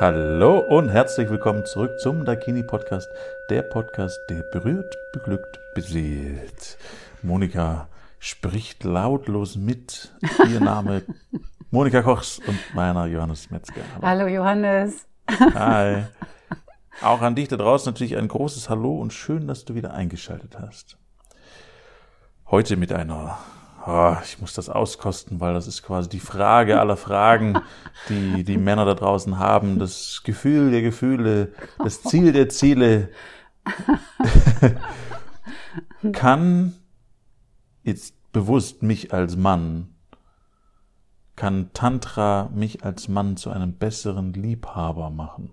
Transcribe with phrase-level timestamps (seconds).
[0.00, 3.08] Hallo und herzlich willkommen zurück zum Dakini Podcast,
[3.48, 6.76] der Podcast, der berührt, beglückt, beseelt.
[7.22, 7.86] Monika
[8.18, 10.12] spricht lautlos mit.
[10.50, 11.02] Ihr Name
[11.70, 13.82] Monika Kochs und meiner Johannes Metzger.
[13.94, 15.06] Hallo, Hallo Johannes.
[15.28, 16.02] Hi.
[17.00, 20.58] Auch an dich da draußen natürlich ein großes Hallo und schön, dass du wieder eingeschaltet
[20.60, 20.98] hast.
[22.50, 23.38] Heute mit einer
[23.86, 27.60] oh, ich muss das auskosten, weil das ist quasi die Frage aller Fragen,
[28.08, 29.78] die die Männer da draußen haben.
[29.78, 33.10] Das Gefühl der Gefühle, das Ziel der Ziele.
[36.12, 36.74] kann
[37.82, 39.94] jetzt bewusst mich als Mann,
[41.36, 45.52] kann Tantra mich als Mann zu einem besseren Liebhaber machen?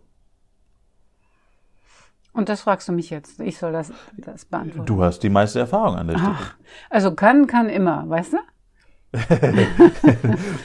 [2.34, 3.40] Und das fragst du mich jetzt.
[3.42, 4.86] Ich soll das, das beantworten.
[4.86, 6.36] Du hast die meiste Erfahrung an der Stelle.
[6.38, 6.56] Ach,
[6.90, 8.38] also kann, kann immer, weißt du?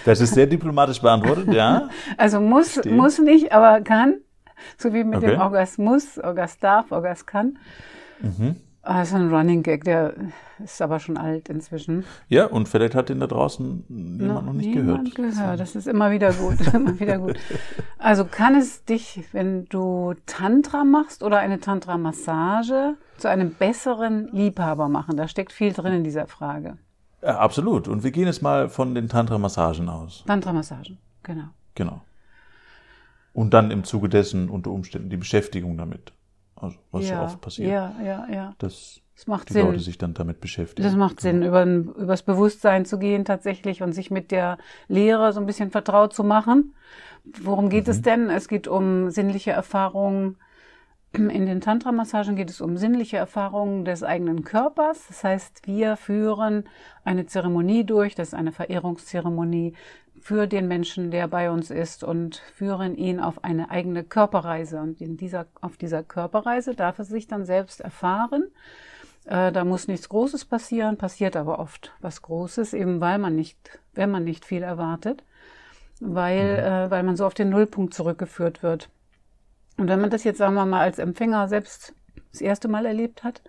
[0.05, 1.89] das ist sehr diplomatisch beantwortet, ja.
[2.17, 2.93] Also muss, Verstehe.
[2.93, 4.21] muss nicht, aber kann.
[4.79, 5.33] So wie mit okay.
[5.33, 7.59] dem Orgasmus, Orgas darf, Orgas kann.
[8.21, 8.57] Mhm.
[8.87, 10.15] Also ein Running Gag, der
[10.63, 12.05] ist aber schon alt inzwischen.
[12.29, 15.35] Ja, und vielleicht hat den da draußen jemand noch, noch nicht niemand gehört.
[15.35, 15.61] gehört.
[15.61, 17.37] Das ist immer wieder gut, immer wieder gut.
[17.99, 24.89] Also kann es dich, wenn du Tantra machst oder eine Tantra-Massage, zu einem besseren Liebhaber
[24.89, 25.17] machen?
[25.17, 26.79] Da steckt viel drin in dieser Frage.
[27.23, 27.89] Ja, absolut.
[27.89, 30.23] Und wir gehen jetzt mal von den Tantra-Massagen aus.
[30.29, 31.49] Tantra-Massagen, genau.
[31.75, 32.03] Genau.
[33.33, 36.13] Und dann im Zuge dessen unter Umständen die Beschäftigung damit.
[36.57, 37.71] Also was ja, ja oft passiert.
[37.71, 38.55] Ja, ja, ja.
[38.59, 39.67] Dass das macht die Sinn.
[39.67, 40.87] Leute sich dann damit beschäftigen.
[40.87, 45.41] Das macht Sinn, über, übers Bewusstsein zu gehen tatsächlich und sich mit der Lehre so
[45.41, 46.75] ein bisschen vertraut zu machen.
[47.43, 47.91] Worum geht mhm.
[47.91, 48.31] es denn?
[48.31, 50.37] Es geht um sinnliche Erfahrungen.
[51.13, 55.07] In den Tantra-Massagen geht es um sinnliche Erfahrungen des eigenen Körpers.
[55.09, 56.65] Das heißt, wir führen
[57.05, 59.73] eine Zeremonie durch, das ist eine Verehrungszeremonie
[60.21, 64.79] für den Menschen, der bei uns ist und führen ihn auf eine eigene Körperreise.
[64.81, 68.45] Und in dieser, auf dieser Körperreise darf er sich dann selbst erfahren.
[69.25, 73.57] Äh, da muss nichts Großes passieren, passiert aber oft was Großes, eben weil man nicht,
[73.95, 75.23] wenn man nicht viel erwartet,
[76.01, 76.59] weil, mhm.
[76.59, 78.89] äh, weil man so auf den Nullpunkt zurückgeführt wird.
[79.77, 81.95] Und wenn man das jetzt, sagen wir mal, als Empfänger selbst
[82.33, 83.43] das erste Mal erlebt hat,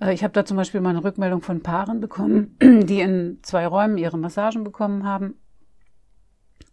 [0.00, 3.66] äh, ich habe da zum Beispiel mal eine Rückmeldung von Paaren bekommen, die in zwei
[3.66, 5.38] Räumen ihre Massagen bekommen haben.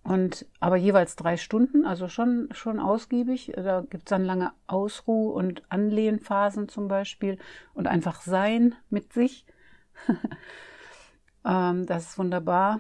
[0.03, 3.51] Und aber jeweils drei Stunden, also schon, schon ausgiebig.
[3.55, 7.37] Da gibt es dann lange Ausruh- und Anlehnphasen zum Beispiel
[7.73, 9.45] und einfach sein mit sich.
[11.45, 12.79] ähm, das ist wunderbar.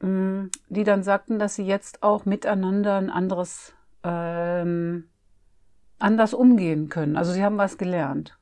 [0.00, 3.74] Mm, die dann sagten, dass sie jetzt auch miteinander ein anderes,
[4.04, 5.08] ähm,
[5.98, 7.16] anders umgehen können.
[7.16, 8.36] Also sie haben was gelernt.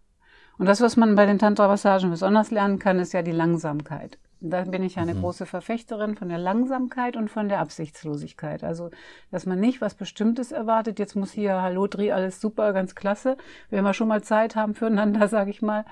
[0.59, 4.19] Und das, was man bei den Tantra-Massagen besonders lernen kann, ist ja die Langsamkeit.
[4.41, 5.21] Da bin ich eine mhm.
[5.21, 8.63] große Verfechterin von der Langsamkeit und von der Absichtslosigkeit.
[8.63, 8.91] Also,
[9.33, 10.99] dass man nicht was Bestimmtes erwartet.
[10.99, 13.37] Jetzt muss hier, hallo Dri, alles super, ganz klasse.
[13.71, 15.85] Wenn wir schon mal Zeit haben füreinander, sage ich mal.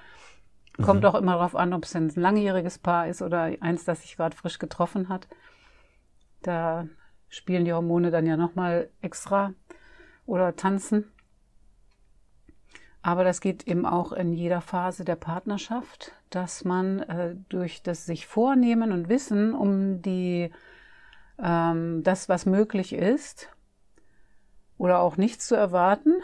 [0.80, 1.06] Kommt mhm.
[1.06, 4.36] auch immer darauf an, ob es ein langjähriges Paar ist oder eins, das sich gerade
[4.36, 5.26] frisch getroffen hat.
[6.42, 6.86] Da
[7.28, 9.54] spielen die Hormone dann ja nochmal extra
[10.26, 11.12] oder tanzen.
[13.02, 18.04] Aber das geht eben auch in jeder Phase der Partnerschaft, dass man äh, durch das
[18.04, 20.50] sich vornehmen und wissen um die
[21.38, 23.48] ähm, das, was möglich ist,
[24.78, 26.14] oder auch nichts zu erwarten,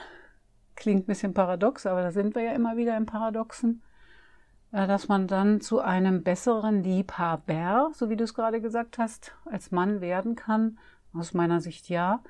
[0.74, 3.82] klingt ein bisschen paradox, aber da sind wir ja immer wieder im Paradoxen,
[4.72, 9.71] dass man dann zu einem besseren Liebhaber, so wie du es gerade gesagt hast, als
[9.71, 10.78] Mann werden kann.
[11.12, 12.22] Aus meiner Sicht ja,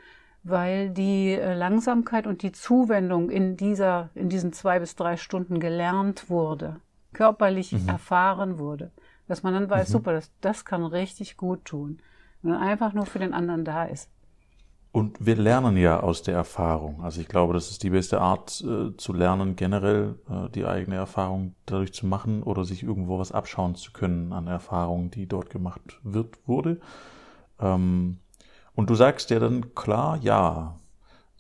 [0.43, 5.61] weil die äh, Langsamkeit und die Zuwendung in dieser, in diesen zwei bis drei Stunden
[5.61, 6.81] gelernt wurde,
[7.13, 7.89] körperlich mhm.
[7.89, 8.91] erfahren wurde,
[9.29, 9.93] dass man dann weiß, mhm.
[9.93, 12.01] super, das, das kann richtig gut tun,
[12.43, 14.11] wenn man einfach nur für den anderen da ist.
[14.93, 17.03] Und wir lernen ja aus der Erfahrung.
[17.03, 20.97] Also ich glaube, das ist die beste Art äh, zu lernen, generell äh, die eigene
[20.97, 25.49] Erfahrung dadurch zu machen oder sich irgendwo was abschauen zu können an Erfahrungen, die dort
[25.49, 26.79] gemacht wird, wurde.
[27.59, 28.19] Ähm,
[28.75, 30.77] und du sagst ja dann klar ja.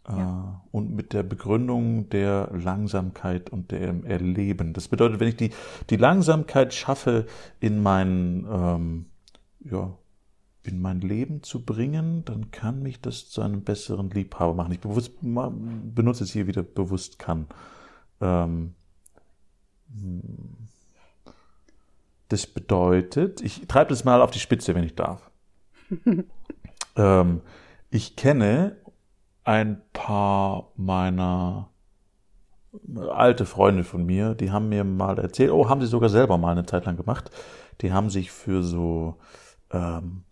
[0.08, 0.62] Äh, ja.
[0.70, 4.72] Und mit der Begründung der Langsamkeit und dem Erleben.
[4.72, 5.50] Das bedeutet, wenn ich die,
[5.90, 7.26] die Langsamkeit schaffe,
[7.60, 9.06] in mein, ähm,
[9.60, 9.92] ja,
[10.64, 14.72] in mein Leben zu bringen, dann kann mich das zu einem besseren Liebhaber machen.
[14.72, 17.46] Ich bewusst, benutze es hier wieder bewusst kann.
[18.20, 18.74] Ähm,
[19.92, 20.22] hm.
[22.28, 25.30] das bedeutet, ich treibe das mal auf die Spitze, wenn ich darf.
[26.94, 27.40] Ähm,
[27.90, 28.76] ich kenne
[29.44, 31.68] ein paar meiner
[33.10, 36.52] alte Freunde von mir, die haben mir mal erzählt, oh, haben sie sogar selber mal
[36.52, 37.30] eine Zeit lang gemacht.
[37.80, 39.16] Die haben sich für so
[39.70, 40.24] ähm,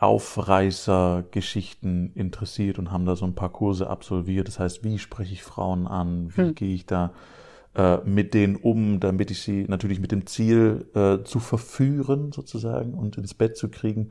[0.00, 4.48] Aufreißer-Geschichten interessiert und haben da so ein paar Kurse absolviert.
[4.48, 6.32] Das heißt, wie spreche ich Frauen an?
[6.34, 6.54] Wie hm.
[6.54, 7.12] gehe ich da
[7.74, 12.94] äh, mit denen um, damit ich sie natürlich mit dem Ziel äh, zu verführen sozusagen
[12.94, 14.08] und ins Bett zu kriegen.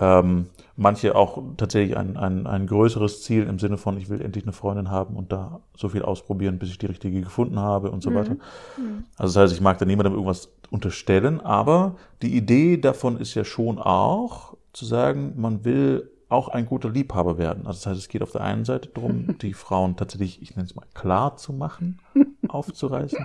[0.00, 0.46] Ähm,
[0.76, 4.52] manche auch tatsächlich ein, ein, ein größeres Ziel im Sinne von, ich will endlich eine
[4.52, 8.10] Freundin haben und da so viel ausprobieren, bis ich die richtige gefunden habe und so
[8.10, 8.14] mhm.
[8.14, 8.34] weiter.
[8.76, 9.04] Mhm.
[9.16, 13.44] Also das heißt, ich mag da niemandem irgendwas unterstellen, aber die Idee davon ist ja
[13.44, 17.66] schon auch zu sagen, man will auch ein guter Liebhaber werden.
[17.66, 20.66] Also das heißt, es geht auf der einen Seite darum, die Frauen tatsächlich, ich nenne
[20.66, 22.00] es mal, klar zu machen,
[22.48, 23.24] aufzureißen.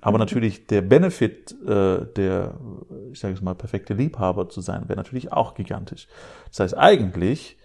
[0.00, 2.58] Aber natürlich der Benefit, äh, der,
[3.12, 6.08] ich sage es mal, perfekte Liebhaber zu sein, wäre natürlich auch gigantisch.
[6.48, 7.58] Das heißt, eigentlich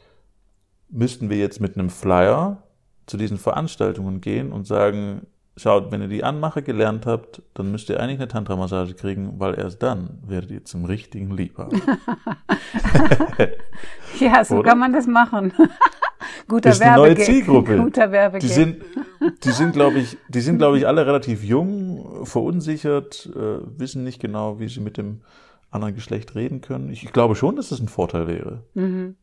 [0.89, 2.63] müssten wir jetzt mit einem Flyer
[3.05, 7.87] zu diesen Veranstaltungen gehen und sagen, Schaut, wenn ihr die Anmache gelernt habt, dann müsst
[7.89, 11.77] ihr eigentlich eine Tantra-Massage kriegen, weil erst dann werdet ihr zum richtigen Liebhaber.
[14.19, 14.69] ja, so Oder?
[14.69, 15.53] kann man das machen.
[16.47, 17.77] Guter das ist eine neue Zielgruppe.
[17.77, 18.41] Guter Werbegag.
[18.41, 18.83] Die sind,
[19.43, 24.19] die sind, glaube ich, die sind, glaube ich, alle relativ jung, verunsichert, äh, wissen nicht
[24.19, 25.21] genau, wie sie mit dem
[25.69, 26.89] anderen Geschlecht reden können.
[26.89, 28.63] Ich, ich glaube schon, dass das ein Vorteil wäre.
[28.73, 29.17] Mhm.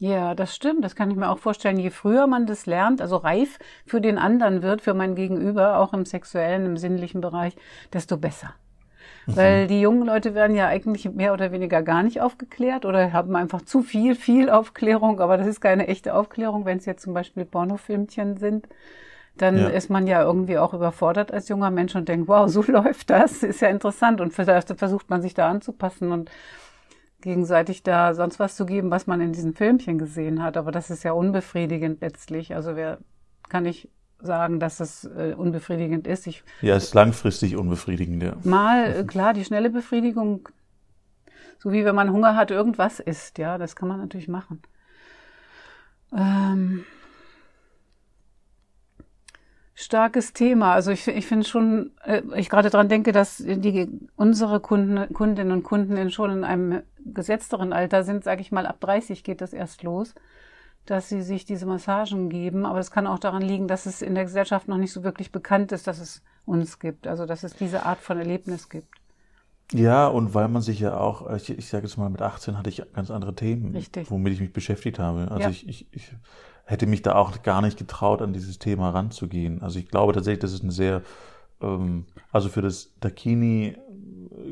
[0.00, 0.82] Ja, das stimmt.
[0.82, 1.78] Das kann ich mir auch vorstellen.
[1.78, 5.92] Je früher man das lernt, also reif für den anderen wird, für mein Gegenüber, auch
[5.92, 7.54] im sexuellen, im sinnlichen Bereich,
[7.92, 8.54] desto besser.
[9.26, 9.36] Mhm.
[9.36, 13.36] Weil die jungen Leute werden ja eigentlich mehr oder weniger gar nicht aufgeklärt oder haben
[13.36, 17.12] einfach zu viel, viel Aufklärung, aber das ist keine echte Aufklärung, wenn es jetzt zum
[17.12, 18.68] Beispiel Pornofilmchen sind.
[19.36, 19.68] Dann ja.
[19.68, 23.42] ist man ja irgendwie auch überfordert als junger Mensch und denkt, wow, so läuft das,
[23.42, 24.22] ist ja interessant.
[24.22, 26.30] Und versucht man sich da anzupassen und
[27.20, 30.56] gegenseitig da sonst was zu geben, was man in diesen Filmchen gesehen hat.
[30.56, 32.54] Aber das ist ja unbefriedigend letztlich.
[32.54, 32.98] Also wer
[33.48, 33.88] kann ich
[34.20, 36.26] sagen, dass es äh, unbefriedigend ist?
[36.26, 38.36] Ich, ja, es ist langfristig unbefriedigend, ja.
[38.44, 40.48] Mal, äh, klar, die schnelle Befriedigung,
[41.58, 44.62] so wie wenn man Hunger hat, irgendwas isst, ja, das kann man natürlich machen.
[46.16, 46.84] Ähm,
[49.80, 50.74] starkes Thema.
[50.74, 55.52] Also ich, ich finde schon, äh, ich gerade dran denke, dass die, unsere Kunden, Kundinnen
[55.52, 59.52] und Kunden schon in einem gesetzteren Alter sind, sage ich mal, ab 30 geht das
[59.52, 60.14] erst los,
[60.86, 62.66] dass sie sich diese Massagen geben.
[62.66, 65.32] Aber es kann auch daran liegen, dass es in der Gesellschaft noch nicht so wirklich
[65.32, 67.06] bekannt ist, dass es uns gibt.
[67.06, 68.88] Also dass es diese Art von Erlebnis gibt.
[69.72, 72.68] Ja, und weil man sich ja auch, ich, ich sage jetzt mal, mit 18 hatte
[72.68, 74.10] ich ganz andere Themen, Richtig.
[74.10, 75.30] womit ich mich beschäftigt habe.
[75.30, 75.50] Also ja.
[75.50, 76.12] ich, ich, ich
[76.64, 79.62] hätte mich da auch gar nicht getraut, an dieses Thema ranzugehen.
[79.62, 81.02] Also ich glaube tatsächlich, dass es eine sehr,
[81.60, 83.76] ähm, also für das Dakini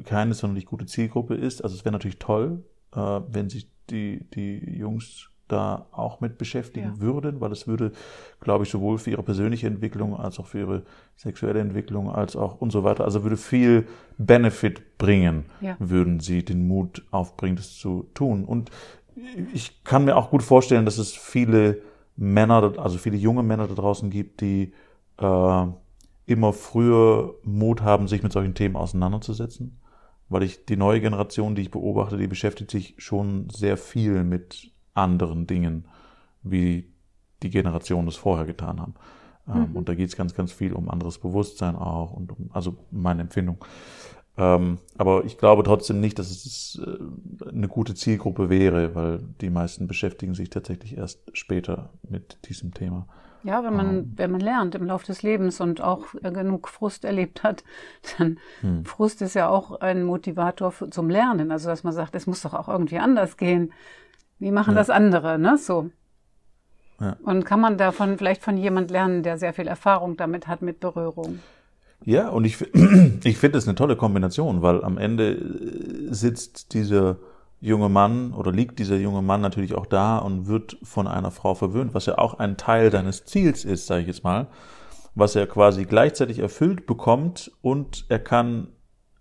[0.05, 1.63] keine sonderlich gute Zielgruppe ist.
[1.63, 2.65] Also es wäre natürlich toll,
[2.95, 7.01] äh, wenn sich die, die Jungs da auch mit beschäftigen ja.
[7.01, 7.93] würden, weil es würde,
[8.41, 10.83] glaube ich, sowohl für ihre persönliche Entwicklung als auch für ihre
[11.17, 13.87] sexuelle Entwicklung als auch und so weiter, also würde viel
[14.19, 15.77] Benefit bringen, ja.
[15.79, 18.45] würden sie den Mut aufbringen, das zu tun.
[18.45, 18.71] Und
[19.53, 21.81] ich kann mir auch gut vorstellen, dass es viele
[22.19, 24.73] Männer, also viele junge Männer da draußen gibt, die
[25.19, 25.67] äh,
[26.27, 29.79] immer früher Mut haben, sich mit solchen Themen auseinanderzusetzen.
[30.29, 34.73] Weil ich die neue Generation, die ich beobachte, die beschäftigt sich schon sehr viel mit
[34.95, 35.87] anderen Dingen,
[36.43, 36.93] wie
[37.43, 38.95] die Generationen es vorher getan haben.
[39.47, 39.77] Ähm, mhm.
[39.77, 43.23] Und da geht es ganz, ganz viel um anderes Bewusstsein auch und um, also meine
[43.23, 43.65] Empfindung.
[44.39, 49.51] Ähm, aber ich glaube trotzdem nicht, dass es äh, eine gute Zielgruppe wäre, weil die
[49.51, 53.07] meisten beschäftigen sich tatsächlich erst später mit diesem Thema.
[53.43, 54.13] Ja, wenn man, ähm.
[54.17, 57.65] wenn man lernt im Laufe des Lebens und auch äh, genug Frust erlebt hat,
[58.19, 58.85] dann hm.
[58.85, 61.51] Frust ist ja auch ein Motivator für, zum Lernen.
[61.51, 63.73] Also dass man sagt, es muss doch auch irgendwie anders gehen.
[64.39, 64.79] Wie machen ja.
[64.79, 65.59] das andere, ne?
[65.59, 65.91] So.
[67.01, 67.17] Ja.
[67.23, 70.81] Und kann man davon vielleicht von jemand lernen, der sehr viel Erfahrung damit hat mit
[70.81, 71.41] Berührung?
[72.05, 72.61] Ja, und ich,
[73.25, 77.17] ich finde es eine tolle Kombination, weil am Ende äh, sitzt dieser
[77.61, 81.55] junge Mann oder liegt dieser junge Mann natürlich auch da und wird von einer Frau
[81.55, 84.47] verwöhnt, was ja auch ein Teil deines Ziels ist, sage ich jetzt mal,
[85.15, 88.69] was er quasi gleichzeitig erfüllt bekommt und er kann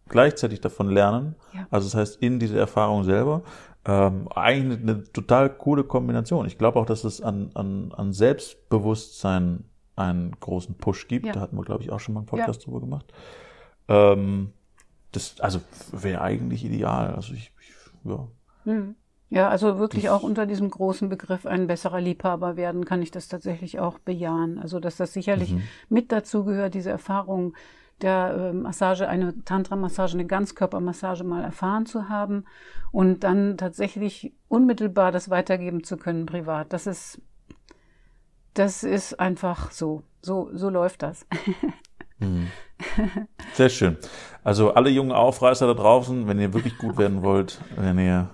[0.08, 1.36] gleichzeitig davon lernen.
[1.54, 1.68] Ja.
[1.72, 3.42] Also das heißt, in dieser Erfahrung selber
[3.86, 6.46] ähm, eigentlich eine total coole Kombination.
[6.46, 9.64] Ich glaube auch, dass es an, an, an Selbstbewusstsein
[9.98, 11.26] einen großen Push gibt.
[11.26, 11.34] Ja.
[11.34, 12.66] Da hatten wir, glaube ich, auch schon mal einen Podcast ja.
[12.66, 13.14] drüber gemacht.
[13.88, 14.54] Ähm,
[15.12, 15.60] das, also
[15.92, 17.14] wäre eigentlich ideal.
[17.16, 18.28] Also ich, ich ja.
[18.64, 18.96] Hm.
[19.30, 23.12] Ja, also wirklich das, auch unter diesem großen Begriff ein besserer Liebhaber werden, kann ich
[23.12, 24.58] das tatsächlich auch bejahen.
[24.58, 25.64] Also dass das sicherlich mhm.
[25.90, 27.54] mit dazu gehört, diese Erfahrung
[28.02, 32.46] der äh, Massage, eine Tantra-Massage, eine Ganzkörpermassage mal erfahren zu haben
[32.92, 36.72] und dann tatsächlich unmittelbar das weitergeben zu können privat.
[36.72, 37.22] Das ist
[38.58, 40.04] das ist einfach so.
[40.22, 41.26] So, so läuft das.
[42.20, 42.48] Mhm.
[43.54, 43.96] Sehr schön.
[44.44, 48.32] Also alle jungen Aufreißer da draußen, wenn ihr wirklich gut werden wollt, wenn ihr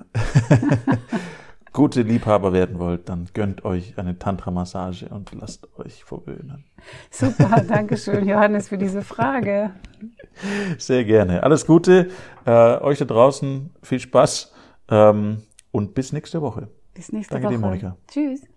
[1.73, 6.63] gute Liebhaber werden wollt, dann gönnt euch eine Tantra-Massage und lasst euch verwöhnen.
[7.11, 9.71] Super, danke schön, Johannes, für diese Frage.
[10.77, 11.43] Sehr gerne.
[11.43, 12.09] Alles Gute.
[12.45, 14.53] Äh, euch da draußen viel Spaß
[14.91, 16.69] ähm, und bis nächste Woche.
[16.93, 17.61] Bis nächste danke Woche.
[17.61, 17.97] Danke dir, Monika.
[18.07, 18.52] Tschüss.